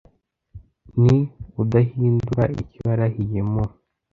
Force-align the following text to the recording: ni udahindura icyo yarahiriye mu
ni 1.03 1.15
udahindura 1.61 2.43
icyo 2.61 2.79
yarahiriye 2.87 3.41
mu 3.51 3.63